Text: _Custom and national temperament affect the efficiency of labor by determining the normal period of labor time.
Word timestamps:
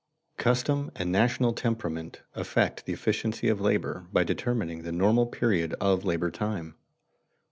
_Custom 0.39 0.89
and 0.95 1.11
national 1.11 1.53
temperament 1.53 2.23
affect 2.33 2.85
the 2.87 2.91
efficiency 2.91 3.49
of 3.49 3.61
labor 3.61 4.07
by 4.11 4.23
determining 4.23 4.81
the 4.81 4.91
normal 4.91 5.27
period 5.27 5.75
of 5.79 6.03
labor 6.03 6.31
time. 6.31 6.73